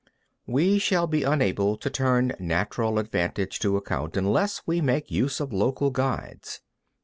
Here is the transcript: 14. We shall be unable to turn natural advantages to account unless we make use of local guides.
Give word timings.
14. 0.47 0.53
We 0.55 0.79
shall 0.79 1.05
be 1.05 1.21
unable 1.21 1.77
to 1.77 1.87
turn 1.87 2.33
natural 2.39 2.97
advantages 2.97 3.59
to 3.59 3.77
account 3.77 4.17
unless 4.17 4.63
we 4.65 4.81
make 4.81 5.11
use 5.11 5.39
of 5.39 5.53
local 5.53 5.91
guides. 5.91 6.61